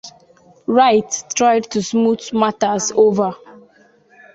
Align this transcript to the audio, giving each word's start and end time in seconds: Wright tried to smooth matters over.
Wright 0.65 1.23
tried 1.35 1.69
to 1.69 1.83
smooth 1.83 2.27
matters 2.33 2.91
over. 2.95 3.35